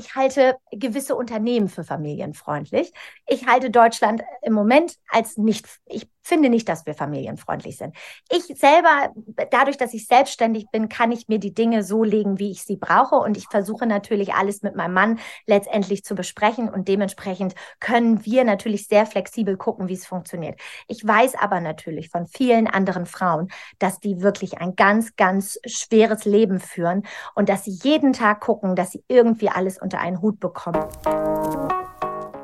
[0.00, 2.92] ich halte gewisse Unternehmen für familienfreundlich.
[3.26, 7.96] Ich halte Deutschland im Moment als nicht, ich finde nicht, dass wir familienfreundlich sind.
[8.30, 9.12] Ich selber,
[9.50, 12.76] dadurch, dass ich selbstständig bin, kann ich mir die Dinge so legen, wie ich sie
[12.76, 13.16] brauche.
[13.16, 16.68] Und ich versuche natürlich alles mit meinem Mann letztendlich zu besprechen.
[16.68, 20.60] Und dementsprechend können wir natürlich sehr flexibel gucken, wie es funktioniert.
[20.88, 23.48] Ich weiß aber natürlich von vielen anderen Frauen,
[23.78, 28.76] dass die wirklich ein ganz, ganz schweres Leben führen und dass sie jeden Tag gucken,
[28.76, 30.84] dass sie irgendwie alles unter einen Hut bekommen.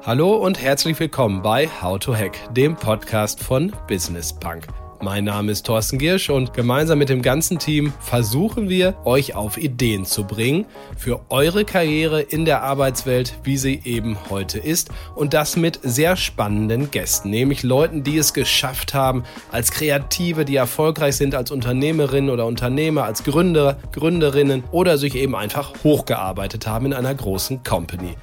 [0.07, 4.69] Hallo und herzlich willkommen bei How to Hack, dem Podcast von Business Punk.
[5.03, 9.59] Mein Name ist Thorsten Giersch und gemeinsam mit dem ganzen Team versuchen wir, euch auf
[9.59, 10.67] Ideen zu bringen
[10.97, 14.91] für eure Karriere in der Arbeitswelt, wie sie eben heute ist.
[15.17, 20.55] Und das mit sehr spannenden Gästen, nämlich Leuten, die es geschafft haben, als Kreative, die
[20.55, 26.87] erfolgreich sind als Unternehmerinnen oder Unternehmer, als Gründer, Gründerinnen oder sich eben einfach hochgearbeitet haben
[26.87, 28.15] in einer großen Company.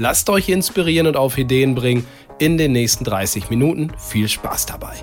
[0.00, 2.06] Lasst euch inspirieren und auf Ideen bringen
[2.38, 3.92] in den nächsten 30 Minuten.
[3.98, 4.94] Viel Spaß dabei.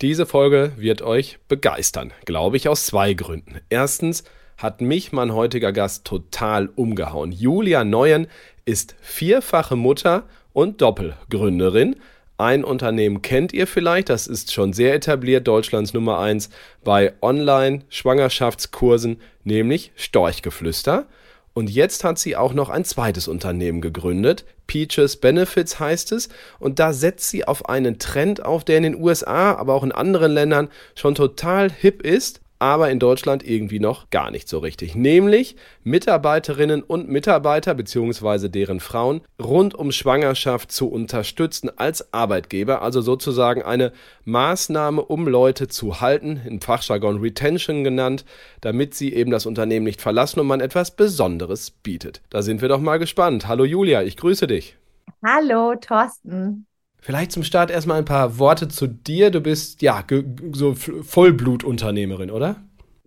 [0.00, 3.60] Diese Folge wird euch begeistern, glaube ich, aus zwei Gründen.
[3.68, 4.24] Erstens
[4.56, 7.30] hat mich mein heutiger Gast total umgehauen.
[7.30, 8.26] Julia Neuen
[8.64, 11.94] ist vierfache Mutter und Doppelgründerin.
[12.40, 16.48] Ein Unternehmen kennt ihr vielleicht, das ist schon sehr etabliert, Deutschlands Nummer eins
[16.82, 21.04] bei Online-Schwangerschaftskursen, nämlich Storchgeflüster.
[21.52, 24.46] Und jetzt hat sie auch noch ein zweites Unternehmen gegründet.
[24.66, 26.30] Peaches Benefits heißt es.
[26.58, 29.92] Und da setzt sie auf einen Trend auf, der in den USA, aber auch in
[29.92, 34.94] anderen Ländern schon total hip ist aber in Deutschland irgendwie noch gar nicht so richtig.
[34.94, 38.48] Nämlich Mitarbeiterinnen und Mitarbeiter bzw.
[38.48, 43.92] deren Frauen rund um Schwangerschaft zu unterstützen als Arbeitgeber, also sozusagen eine
[44.26, 48.26] Maßnahme, um Leute zu halten, im Fachjargon Retention genannt,
[48.60, 52.20] damit sie eben das Unternehmen nicht verlassen und man etwas Besonderes bietet.
[52.28, 53.48] Da sind wir doch mal gespannt.
[53.48, 54.76] Hallo Julia, ich grüße dich.
[55.24, 56.66] Hallo Thorsten.
[57.00, 59.30] Vielleicht zum Start erstmal ein paar Worte zu dir.
[59.30, 60.04] Du bist ja
[60.52, 62.56] so Vollblutunternehmerin, oder?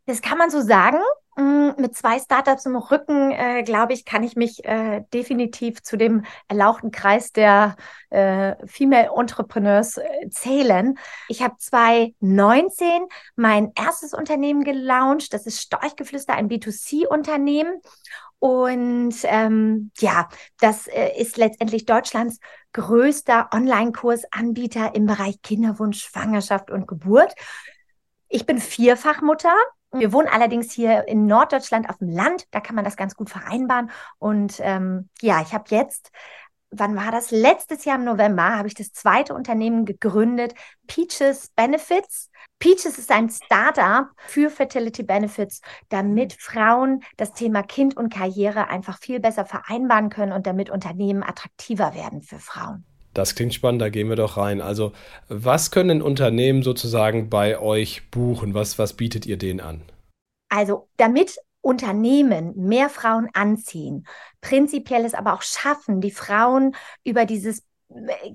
[0.06, 0.98] Das kann man so sagen.
[1.36, 5.98] Mm, mit zwei Startups im Rücken, äh, glaube ich, kann ich mich äh, definitiv zu
[5.98, 7.76] dem erlauchten Kreis der
[8.12, 10.96] äh, Female Entrepreneurs äh, zählen.
[11.30, 12.88] Ich habe 2019
[13.36, 15.34] mein erstes Unternehmen gelauncht.
[15.34, 17.82] Das ist Storchgeflüster, ein B2C-Unternehmen.
[18.44, 20.28] Und ähm, ja,
[20.60, 22.40] das äh, ist letztendlich Deutschlands
[22.74, 27.34] größter Online-Kursanbieter im Bereich Kinderwunsch, Schwangerschaft und Geburt.
[28.28, 29.56] Ich bin Vierfachmutter.
[29.94, 32.48] Wir wohnen allerdings hier in Norddeutschland auf dem Land.
[32.52, 33.92] Da kann man das ganz gut vereinbaren.
[34.20, 36.12] Und ähm, ja, ich habe jetzt
[36.76, 37.32] wann war das?
[37.32, 40.54] Letztes Jahr im November habe ich das zweite Unternehmen gegründet,
[40.88, 42.30] Peaches Benefits.
[42.60, 49.00] Peaches ist ein Startup für Fertility Benefits, damit Frauen das Thema Kind und Karriere einfach
[49.00, 52.86] viel besser vereinbaren können und damit Unternehmen attraktiver werden für Frauen.
[53.14, 54.60] Das klingt spannend, da gehen wir doch rein.
[54.60, 54.92] Also,
[55.30, 58.56] was können Unternehmen sozusagen bei euch buchen?
[58.56, 59.84] Was, was bietet ihr denen an?
[60.50, 64.06] Also, damit Unternehmen mehr Frauen anziehen,
[64.42, 67.64] prinzipiell es aber auch schaffen, die Frauen über dieses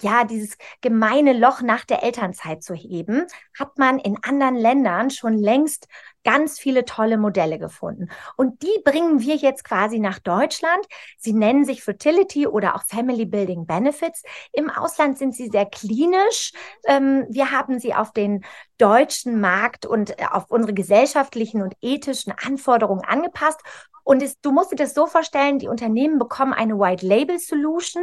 [0.00, 3.27] ja, dieses gemeine Loch nach der Elternzeit zu heben,
[3.59, 5.89] hat man in anderen Ländern schon längst
[6.24, 8.08] ganz viele tolle Modelle gefunden.
[8.36, 10.86] Und die bringen wir jetzt quasi nach Deutschland.
[11.16, 14.22] Sie nennen sich Fertility oder auch Family Building Benefits.
[14.52, 16.52] Im Ausland sind sie sehr klinisch.
[16.86, 18.44] Ähm, wir haben sie auf den
[18.78, 23.60] deutschen Markt und äh, auf unsere gesellschaftlichen und ethischen Anforderungen angepasst
[24.08, 28.02] und es, du musst dir das so vorstellen, die Unternehmen bekommen eine White Label Solution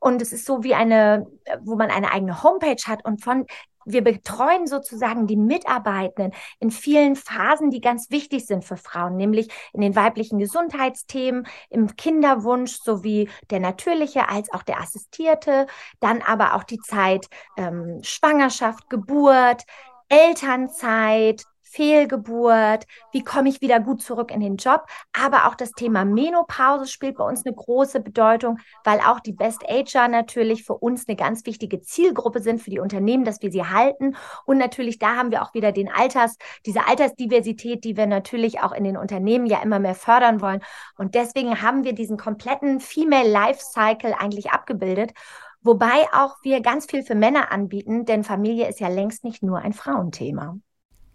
[0.00, 1.24] und es ist so wie eine,
[1.60, 3.46] wo man eine eigene Homepage hat und von
[3.86, 9.48] wir betreuen sozusagen die Mitarbeitenden in vielen Phasen, die ganz wichtig sind für Frauen, nämlich
[9.72, 15.66] in den weiblichen Gesundheitsthemen, im Kinderwunsch sowie der natürliche als auch der assistierte,
[16.00, 17.26] dann aber auch die Zeit
[17.56, 19.62] ähm, Schwangerschaft, Geburt,
[20.08, 21.44] Elternzeit,
[21.76, 24.86] Fehlgeburt, wie komme ich wieder gut zurück in den Job.
[25.12, 29.62] Aber auch das Thema Menopause spielt bei uns eine große Bedeutung, weil auch die Best
[29.68, 33.64] Ager natürlich für uns eine ganz wichtige Zielgruppe sind für die Unternehmen, dass wir sie
[33.64, 34.16] halten.
[34.46, 38.72] Und natürlich da haben wir auch wieder den Alters, diese Altersdiversität, die wir natürlich auch
[38.72, 40.62] in den Unternehmen ja immer mehr fördern wollen.
[40.96, 45.12] Und deswegen haben wir diesen kompletten Female Life Cycle eigentlich abgebildet.
[45.60, 49.58] Wobei auch wir ganz viel für Männer anbieten, denn Familie ist ja längst nicht nur
[49.58, 50.56] ein Frauenthema.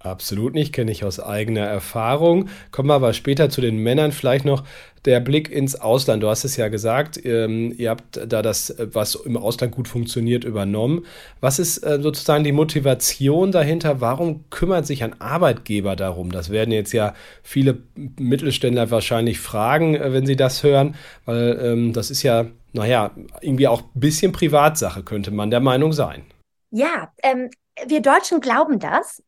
[0.04, 2.50] Absolut nicht, kenne ich aus eigener Erfahrung.
[2.72, 4.64] Kommen wir aber später zu den Männern vielleicht noch.
[5.06, 6.22] Der Blick ins Ausland.
[6.22, 10.44] Du hast es ja gesagt, ähm, ihr habt da das, was im Ausland gut funktioniert,
[10.44, 11.06] übernommen.
[11.40, 14.00] Was ist äh, sozusagen die Motivation dahinter?
[14.00, 16.32] Warum kümmert sich ein Arbeitgeber darum?
[16.32, 20.96] Das werden jetzt ja viele Mittelständler wahrscheinlich fragen, äh, wenn sie das hören,
[21.26, 23.12] weil ähm, das ist ja, naja,
[23.42, 26.24] irgendwie auch ein bisschen Privatsache, könnte man der Meinung sein.
[26.70, 27.50] Ja, ähm,
[27.88, 29.24] wir Deutschen glauben das.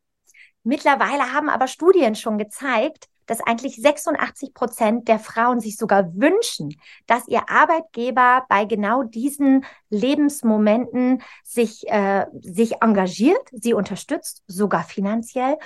[0.64, 6.76] Mittlerweile haben aber Studien schon gezeigt, dass eigentlich 86 Prozent der Frauen sich sogar wünschen,
[7.08, 15.58] dass ihr Arbeitgeber bei genau diesen Lebensmomenten sich, äh, sich engagiert, sie unterstützt, sogar finanziell.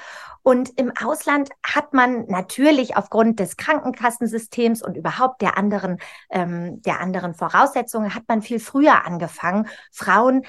[0.43, 5.97] Und im Ausland hat man natürlich aufgrund des Krankenkassensystems und überhaupt der anderen,
[6.29, 10.43] ähm, der anderen Voraussetzungen, hat man viel früher angefangen, Frauen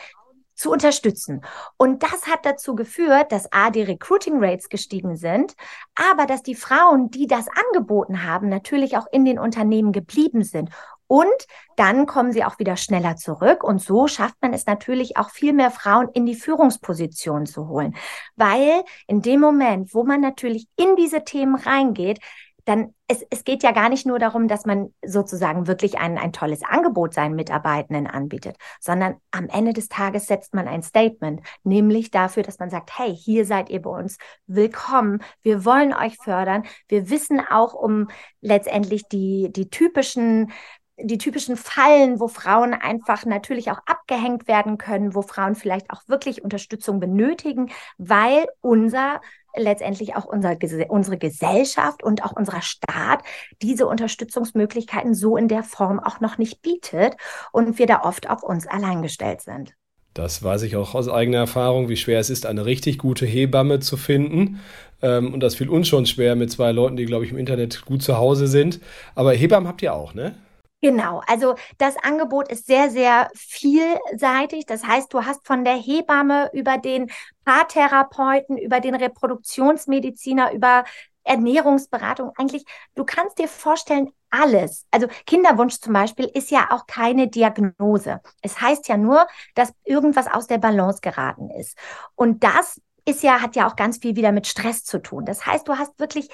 [0.58, 1.43] zu unterstützen.
[1.76, 5.55] Und das hat dazu geführt, dass A, die Recruiting Rates gestiegen sind,
[5.94, 10.70] aber dass die Frauen, die das angeboten haben, natürlich auch in den Unternehmen geblieben sind.
[11.06, 11.46] Und
[11.76, 13.64] dann kommen sie auch wieder schneller zurück.
[13.64, 17.96] Und so schafft man es natürlich auch viel mehr Frauen in die Führungsposition zu holen.
[18.37, 22.20] Weil in dem Moment, wo man natürlich in diese Themen reingeht,
[22.68, 26.32] dann es, es geht ja gar nicht nur darum, dass man sozusagen wirklich ein, ein
[26.32, 32.10] tolles Angebot seinen Mitarbeitenden anbietet, sondern am Ende des Tages setzt man ein Statement, nämlich
[32.10, 34.18] dafür, dass man sagt, hey, hier seid ihr bei uns.
[34.46, 38.08] Willkommen, wir wollen euch fördern, wir wissen auch um
[38.42, 40.52] letztendlich die, die typischen
[41.00, 46.02] die typischen Fallen, wo Frauen einfach natürlich auch abgehängt werden können, wo Frauen vielleicht auch
[46.08, 49.20] wirklich Unterstützung benötigen, weil unser
[49.56, 50.56] letztendlich auch unser,
[50.88, 53.22] unsere Gesellschaft und auch unser Staat
[53.62, 57.16] diese Unterstützungsmöglichkeiten so in der Form auch noch nicht bietet
[57.52, 59.74] und wir da oft auf uns allein gestellt sind.
[60.14, 63.78] Das weiß ich auch aus eigener Erfahrung, wie schwer es ist, eine richtig gute Hebamme
[63.78, 64.60] zu finden.
[65.00, 67.84] Ähm, und das fiel uns schon schwer mit zwei Leuten, die, glaube ich, im Internet
[67.84, 68.80] gut zu Hause sind.
[69.14, 70.34] Aber Hebammen habt ihr auch, ne?
[70.80, 74.64] Genau, also das Angebot ist sehr, sehr vielseitig.
[74.66, 77.10] Das heißt, du hast von der Hebamme über den
[77.44, 80.84] Paartherapeuten, über den Reproduktionsmediziner, über
[81.25, 82.64] Ernährungsberatung, eigentlich,
[82.94, 84.86] du kannst dir vorstellen, alles.
[84.90, 88.20] Also Kinderwunsch zum Beispiel ist ja auch keine Diagnose.
[88.42, 91.76] Es heißt ja nur, dass irgendwas aus der Balance geraten ist.
[92.14, 95.25] Und das ist ja, hat ja auch ganz viel wieder mit Stress zu tun.
[95.25, 96.28] Das heißt, du hast wirklich,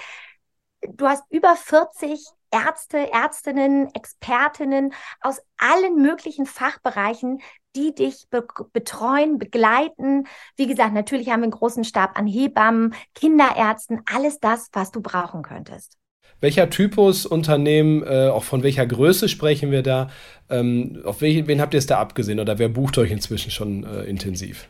[0.88, 2.25] du hast über 40
[2.55, 7.41] Ärzte, Ärztinnen, Expertinnen aus allen möglichen Fachbereichen,
[7.75, 10.29] die dich be betreuen, begleiten.
[10.56, 15.01] Wie gesagt, natürlich haben wir einen großen Stab an Hebammen, Kinderärzten, alles das, was du
[15.01, 15.99] brauchen könntest.
[16.41, 20.11] Welcher Typus Unternehmen, äh, auch von welcher Größe sprechen wir da?
[20.51, 23.85] Ähm, auf welchen, wen habt ihr es da abgesehen oder wer bucht euch inzwischen schon
[23.85, 24.69] äh, intensiv?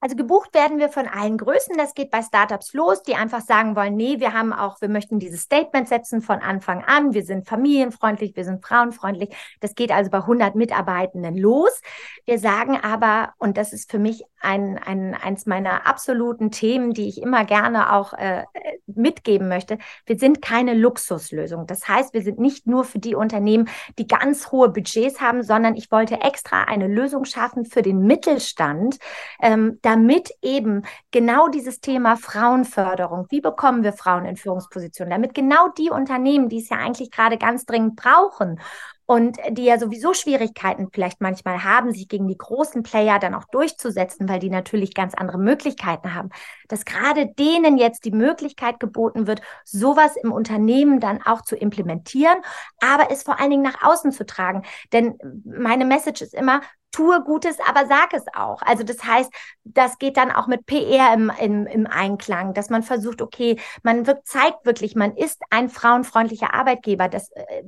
[0.00, 1.76] Also gebucht werden wir von allen Größen.
[1.76, 5.18] Das geht bei Startups los, die einfach sagen wollen, nee, wir haben auch, wir möchten
[5.18, 7.14] dieses Statement setzen von Anfang an.
[7.14, 9.30] Wir sind familienfreundlich, wir sind frauenfreundlich.
[9.60, 11.82] Das geht also bei 100 Mitarbeitenden los.
[12.26, 17.08] Wir sagen aber, und das ist für mich ein, ein, eins meiner absoluten Themen, die
[17.08, 18.44] ich immer gerne auch äh,
[18.86, 19.78] mitgeben möchte.
[20.06, 21.66] Wir sind keine Luxuslösung.
[21.66, 23.68] Das heißt, wir sind nicht nur für die Unternehmen,
[23.98, 28.98] die ganz hohe Budgets haben, sondern ich wollte extra eine Lösung schaffen für den Mittelstand,
[29.42, 35.68] ähm, damit eben genau dieses Thema Frauenförderung, wie bekommen wir Frauen in Führungspositionen, damit genau
[35.76, 38.60] die Unternehmen, die es ja eigentlich gerade ganz dringend brauchen
[39.10, 43.46] und die ja sowieso Schwierigkeiten vielleicht manchmal haben, sich gegen die großen Player dann auch
[43.50, 46.28] durchzusetzen, weil die natürlich ganz andere Möglichkeiten haben,
[46.68, 52.36] dass gerade denen jetzt die Möglichkeit geboten wird, sowas im Unternehmen dann auch zu implementieren,
[52.80, 54.62] aber es vor allen Dingen nach außen zu tragen.
[54.92, 56.60] Denn meine Message ist immer,
[56.90, 58.62] tue Gutes, aber sag es auch.
[58.62, 59.30] Also das heißt,
[59.64, 64.06] das geht dann auch mit PR im, im, im Einklang, dass man versucht, okay, man
[64.06, 67.08] wirkt, zeigt wirklich, man ist ein frauenfreundlicher Arbeitgeber.
[67.08, 67.62] Das äh,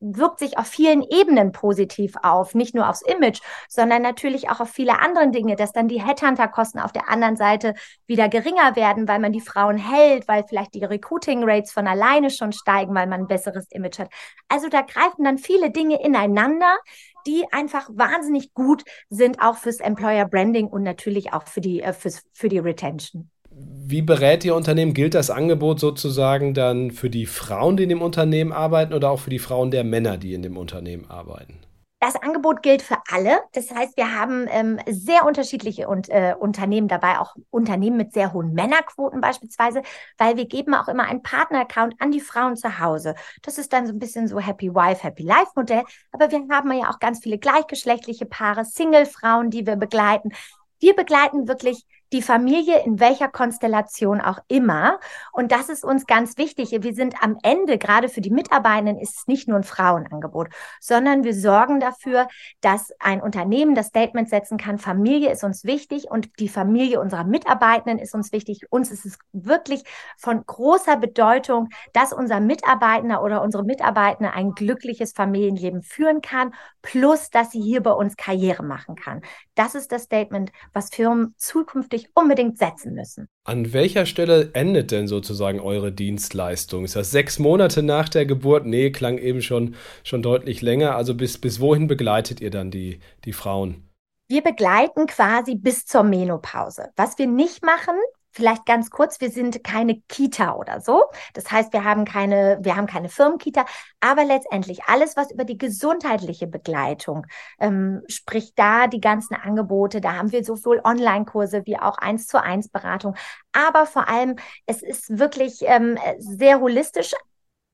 [0.00, 4.70] wirkt sich auf vielen Ebenen positiv auf, nicht nur aufs Image, sondern natürlich auch auf
[4.70, 7.74] viele andere Dinge, dass dann die Headhunter-Kosten auf der anderen Seite
[8.06, 12.52] wieder geringer werden, weil man die Frauen hält, weil vielleicht die Recruiting-Rates von alleine schon
[12.52, 14.10] steigen, weil man ein besseres Image hat.
[14.48, 16.76] Also da greifen dann viele Dinge ineinander,
[17.26, 21.92] die einfach wahnsinnig gut sind, auch fürs Employer Branding und natürlich auch für die, äh,
[21.92, 23.30] fürs, für die Retention.
[23.50, 24.94] Wie berät Ihr Unternehmen?
[24.94, 29.20] Gilt das Angebot sozusagen dann für die Frauen, die in dem Unternehmen arbeiten oder auch
[29.20, 31.58] für die Frauen der Männer, die in dem Unternehmen arbeiten?
[32.00, 33.40] Das Angebot gilt für alle.
[33.54, 38.32] Das heißt, wir haben ähm, sehr unterschiedliche und, äh, Unternehmen dabei, auch Unternehmen mit sehr
[38.32, 39.82] hohen Männerquoten beispielsweise,
[40.16, 43.16] weil wir geben auch immer einen Partner-Account an die Frauen zu Hause.
[43.42, 45.82] Das ist dann so ein bisschen so Happy Wife, Happy Life Modell.
[46.12, 50.30] Aber wir haben ja auch ganz viele gleichgeschlechtliche Paare, Single-Frauen, die wir begleiten.
[50.78, 54.98] Wir begleiten wirklich die Familie in welcher Konstellation auch immer.
[55.32, 56.70] Und das ist uns ganz wichtig.
[56.70, 60.48] Wir sind am Ende, gerade für die Mitarbeitenden, ist es nicht nur ein Frauenangebot,
[60.80, 62.28] sondern wir sorgen dafür,
[62.60, 67.24] dass ein Unternehmen das Statement setzen kann, Familie ist uns wichtig und die Familie unserer
[67.24, 68.60] Mitarbeitenden ist uns wichtig.
[68.70, 69.82] Uns ist es wirklich
[70.16, 77.30] von großer Bedeutung, dass unser Mitarbeitender oder unsere Mitarbeitende ein glückliches Familienleben führen kann, plus
[77.30, 79.22] dass sie hier bei uns Karriere machen kann.
[79.58, 83.26] Das ist das Statement, was Firmen zukünftig unbedingt setzen müssen.
[83.42, 86.84] An welcher Stelle endet denn sozusagen eure Dienstleistung?
[86.84, 88.66] Ist das sechs Monate nach der Geburt?
[88.66, 89.74] Nee, klang eben schon,
[90.04, 90.94] schon deutlich länger.
[90.94, 93.82] Also bis, bis wohin begleitet ihr dann die, die Frauen?
[94.28, 96.90] Wir begleiten quasi bis zur Menopause.
[96.94, 97.96] Was wir nicht machen,
[98.38, 101.02] Vielleicht ganz kurz, wir sind keine Kita oder so.
[101.34, 103.66] Das heißt, wir haben keine, wir haben keine Firmenkita,
[103.98, 107.26] aber letztendlich alles, was über die gesundheitliche Begleitung,
[107.58, 112.40] ähm, sprich da die ganzen Angebote, da haben wir sowohl Online-Kurse wie auch eins zu
[112.40, 113.16] eins Beratung.
[113.50, 117.14] Aber vor allem, es ist wirklich ähm, sehr holistisch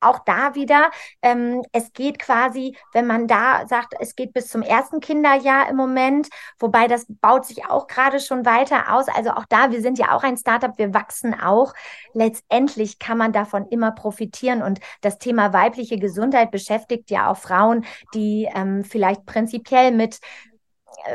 [0.05, 4.61] auch da wieder, ähm, es geht quasi, wenn man da sagt, es geht bis zum
[4.61, 9.07] ersten Kinderjahr im Moment, wobei das baut sich auch gerade schon weiter aus.
[9.07, 11.73] Also auch da, wir sind ja auch ein Startup, wir wachsen auch.
[12.13, 17.85] Letztendlich kann man davon immer profitieren und das Thema weibliche Gesundheit beschäftigt ja auch Frauen,
[18.13, 20.19] die ähm, vielleicht prinzipiell mit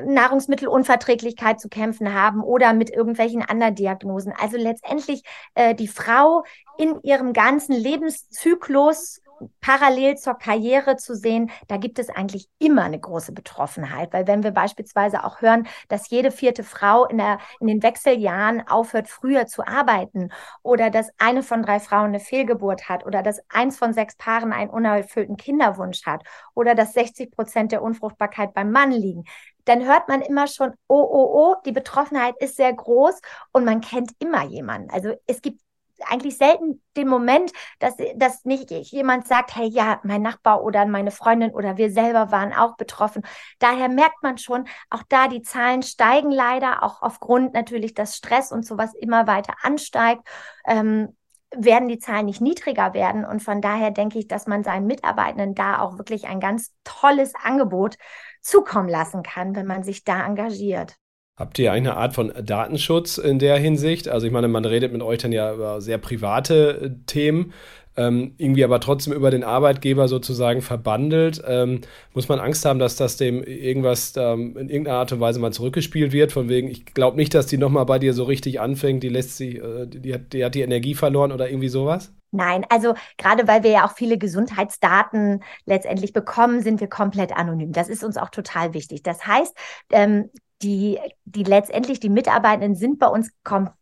[0.05, 4.33] Nahrungsmittelunverträglichkeit zu kämpfen haben oder mit irgendwelchen anderen Diagnosen.
[4.39, 5.23] Also letztendlich
[5.55, 6.45] äh, die Frau
[6.79, 9.21] in ihrem ganzen Lebenszyklus
[9.61, 14.43] parallel zur Karriere zu sehen, da gibt es eigentlich immer eine große Betroffenheit, weil wenn
[14.43, 19.47] wir beispielsweise auch hören, dass jede vierte Frau in, der, in den Wechseljahren aufhört, früher
[19.47, 20.31] zu arbeiten
[20.63, 24.53] oder dass eine von drei Frauen eine Fehlgeburt hat oder dass eins von sechs Paaren
[24.53, 26.23] einen unerfüllten Kinderwunsch hat
[26.55, 29.25] oder dass 60 Prozent der Unfruchtbarkeit beim Mann liegen,
[29.65, 33.21] dann hört man immer schon, oh, oh, oh, die Betroffenheit ist sehr groß
[33.53, 34.91] und man kennt immer jemanden.
[34.91, 35.61] Also es gibt
[36.07, 41.11] eigentlich selten den Moment, dass, dass nicht jemand sagt, hey, ja, mein Nachbar oder meine
[41.11, 43.23] Freundin oder wir selber waren auch betroffen.
[43.59, 48.53] Daher merkt man schon, auch da die Zahlen steigen leider, auch aufgrund natürlich, dass Stress
[48.53, 50.23] und sowas immer weiter ansteigt.
[50.67, 51.17] Ähm,
[51.57, 53.25] werden die Zahlen nicht niedriger werden.
[53.25, 57.33] Und von daher denke ich, dass man seinen Mitarbeitenden da auch wirklich ein ganz tolles
[57.43, 57.97] Angebot
[58.41, 60.97] zukommen lassen kann, wenn man sich da engagiert.
[61.41, 64.09] Habt ihr eine Art von Datenschutz in der Hinsicht?
[64.09, 67.55] Also ich meine, man redet mit euch dann ja über sehr private äh, Themen,
[67.97, 71.43] ähm, irgendwie aber trotzdem über den Arbeitgeber sozusagen verbandelt.
[71.47, 71.81] Ähm,
[72.15, 75.53] muss man Angst haben, dass das dem irgendwas ähm, in irgendeiner Art und Weise mal
[75.53, 76.33] zurückgespielt wird?
[76.33, 79.37] Von wegen, ich glaube nicht, dass die nochmal bei dir so richtig anfängt, die lässt
[79.37, 82.13] sie, äh, die, hat, die hat die Energie verloren oder irgendwie sowas?
[82.33, 87.73] Nein, also gerade weil wir ja auch viele Gesundheitsdaten letztendlich bekommen, sind wir komplett anonym.
[87.73, 89.03] Das ist uns auch total wichtig.
[89.03, 89.57] Das heißt,
[89.91, 90.31] ähm,
[90.63, 93.80] die, die letztendlich die Mitarbeitenden sind bei uns komplett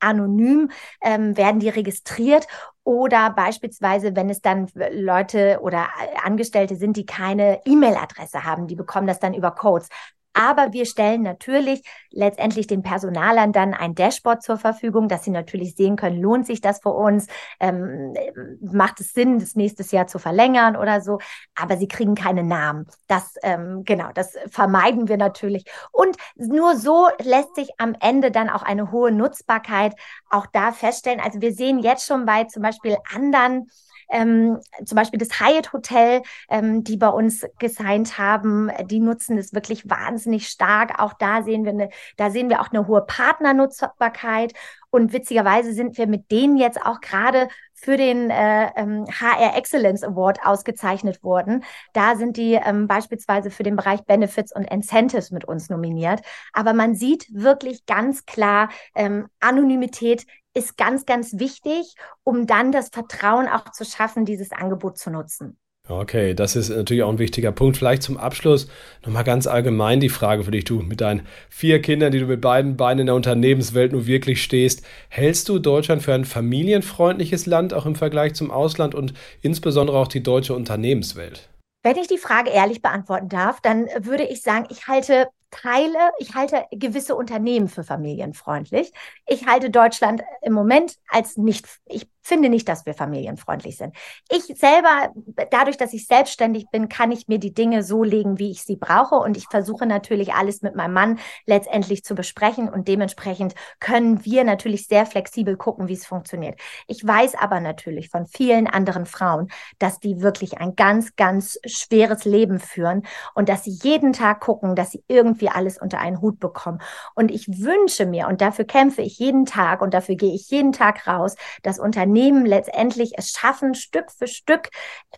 [0.00, 0.70] anonym,
[1.02, 2.46] ähm, werden die registriert
[2.84, 5.88] oder beispielsweise, wenn es dann Leute oder
[6.24, 9.88] Angestellte sind, die keine E-Mail-Adresse haben, die bekommen das dann über Codes.
[10.34, 15.74] Aber wir stellen natürlich letztendlich den Personalern dann ein Dashboard zur Verfügung, dass sie natürlich
[15.74, 17.26] sehen können, lohnt sich das für uns,
[17.60, 18.14] ähm,
[18.60, 21.18] macht es Sinn, das nächstes Jahr zu verlängern oder so.
[21.54, 22.86] Aber sie kriegen keine Namen.
[23.08, 25.64] Das, ähm, genau, das vermeiden wir natürlich.
[25.90, 29.94] Und nur so lässt sich am Ende dann auch eine hohe Nutzbarkeit
[30.30, 31.20] auch da feststellen.
[31.20, 33.68] Also wir sehen jetzt schon bei zum Beispiel anderen
[34.12, 39.52] ähm, zum Beispiel das Hyatt Hotel, ähm, die bei uns gesigned haben, die nutzen es
[39.52, 41.00] wirklich wahnsinnig stark.
[41.00, 44.52] Auch da sehen wir eine, da sehen wir auch eine hohe Partnernutzbarkeit.
[44.90, 50.04] Und witzigerweise sind wir mit denen jetzt auch gerade für den äh, ähm, HR Excellence
[50.04, 51.64] Award ausgezeichnet worden.
[51.94, 56.20] Da sind die ähm, beispielsweise für den Bereich Benefits und Incentives mit uns nominiert.
[56.52, 61.94] Aber man sieht wirklich ganz klar, ähm, Anonymität ist ganz, ganz wichtig,
[62.24, 65.58] um dann das Vertrauen auch zu schaffen, dieses Angebot zu nutzen.
[65.88, 67.76] Okay, das ist natürlich auch ein wichtiger Punkt.
[67.76, 68.68] Vielleicht zum Abschluss
[69.04, 72.40] nochmal ganz allgemein die Frage für dich, du mit deinen vier Kindern, die du mit
[72.40, 74.82] beiden Beinen in der Unternehmenswelt nur wirklich stehst.
[75.08, 80.06] Hältst du Deutschland für ein familienfreundliches Land, auch im Vergleich zum Ausland und insbesondere auch
[80.06, 81.48] die deutsche Unternehmenswelt?
[81.82, 86.34] Wenn ich die Frage ehrlich beantworten darf, dann würde ich sagen, ich halte Teile, ich
[86.34, 88.92] halte gewisse Unternehmen für familienfreundlich.
[89.26, 93.94] Ich halte Deutschland im Moment als nicht, ich finde nicht, dass wir familienfreundlich sind.
[94.30, 95.12] Ich selber,
[95.50, 98.76] dadurch, dass ich selbstständig bin, kann ich mir die Dinge so legen, wie ich sie
[98.76, 99.16] brauche.
[99.16, 102.68] Und ich versuche natürlich alles mit meinem Mann letztendlich zu besprechen.
[102.68, 106.58] Und dementsprechend können wir natürlich sehr flexibel gucken, wie es funktioniert.
[106.86, 109.48] Ich weiß aber natürlich von vielen anderen Frauen,
[109.78, 113.02] dass die wirklich ein ganz, ganz schweres Leben führen
[113.34, 116.78] und dass sie jeden Tag gucken, dass sie irgendwie alles unter einen Hut bekommen.
[117.14, 120.72] Und ich wünsche mir, und dafür kämpfe ich jeden Tag und dafür gehe ich jeden
[120.72, 121.78] Tag raus, dass
[122.12, 124.68] Unternehmen letztendlich es schaffen, Stück für Stück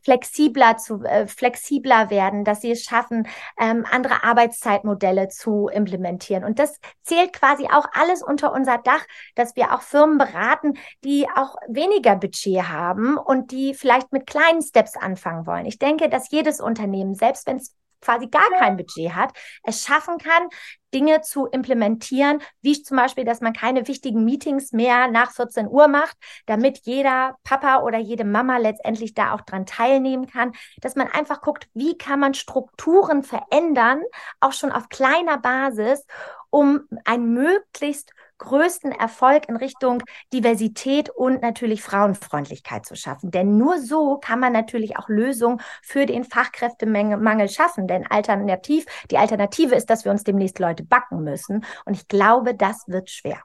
[0.04, 3.26] flexibler zu äh, flexibler werden, dass sie es schaffen,
[3.58, 6.44] ähm, andere Arbeitszeitmodelle zu implementieren.
[6.44, 11.26] Und das zählt quasi auch alles unter unser Dach, dass wir auch Firmen beraten, die
[11.34, 15.66] auch weniger Budget haben und die vielleicht mit kleinen Steps anfangen wollen.
[15.66, 17.74] Ich denke, dass jedes Unternehmen, selbst wenn es
[18.04, 19.32] quasi gar kein Budget hat,
[19.62, 20.48] es schaffen kann,
[20.94, 25.88] Dinge zu implementieren, wie zum Beispiel, dass man keine wichtigen Meetings mehr nach 14 Uhr
[25.88, 31.08] macht, damit jeder Papa oder jede Mama letztendlich da auch dran teilnehmen kann, dass man
[31.08, 34.02] einfach guckt, wie kann man Strukturen verändern,
[34.40, 36.06] auch schon auf kleiner Basis,
[36.50, 38.12] um ein möglichst
[38.44, 43.30] größten Erfolg in Richtung Diversität und natürlich Frauenfreundlichkeit zu schaffen.
[43.30, 47.88] Denn nur so kann man natürlich auch Lösungen für den Fachkräftemangel schaffen.
[47.88, 51.64] Denn alternativ, die Alternative ist, dass wir uns demnächst Leute backen müssen.
[51.84, 53.42] Und ich glaube, das wird schwer.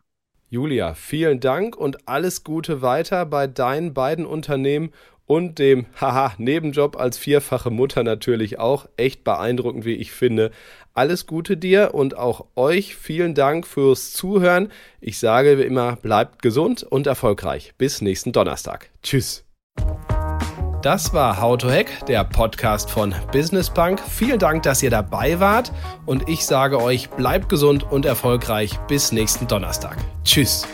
[0.51, 4.91] Julia, vielen Dank und alles Gute weiter bei deinen beiden Unternehmen
[5.29, 10.51] und dem haha Nebenjob als vierfache Mutter natürlich auch echt beeindruckend, wie ich finde.
[10.95, 14.71] Alles Gute dir und auch euch vielen Dank fürs Zuhören.
[14.99, 17.73] Ich sage wie immer, bleibt gesund und erfolgreich.
[17.77, 18.89] Bis nächsten Donnerstag.
[19.03, 19.45] Tschüss.
[20.81, 23.99] Das war How to Hack, der Podcast von Business Punk.
[23.99, 25.71] Vielen Dank, dass ihr dabei wart
[26.05, 29.97] und ich sage euch, bleibt gesund und erfolgreich bis nächsten Donnerstag.
[30.23, 30.65] Tschüss.